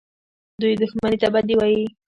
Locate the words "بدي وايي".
1.33-1.83